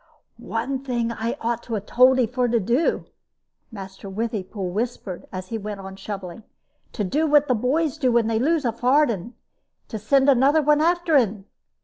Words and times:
"One 0.39 0.83
thing 0.83 1.11
I 1.11 1.37
ought 1.39 1.61
to 1.61 1.75
have 1.75 1.85
told 1.85 2.17
'e 2.19 2.25
for 2.25 2.47
to 2.47 2.59
do," 2.59 3.05
Master 3.71 4.09
Withypool 4.09 4.71
whispered, 4.73 5.27
as 5.31 5.49
he 5.49 5.59
went 5.59 5.79
on 5.79 5.95
shoveling 5.95 6.41
"to 6.93 7.03
do 7.03 7.27
what 7.27 7.47
the 7.47 7.53
boys 7.53 7.99
do 7.99 8.11
when 8.11 8.25
they 8.25 8.39
lose 8.39 8.65
a 8.65 8.71
farden 8.71 9.35
to 9.89 9.99
send 9.99 10.27
another 10.27 10.65
after 10.81 11.17
un. 11.17 11.45